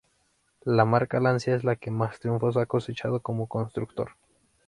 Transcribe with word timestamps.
La 0.65 0.83
marca 0.83 1.19
Lancia 1.19 1.53
es 1.55 1.63
la 1.63 1.75
que 1.75 1.91
más 1.91 2.19
triunfos 2.19 2.57
ha 2.57 2.65
cosechado 2.65 3.19
como 3.19 3.45
constructor. 3.45 4.13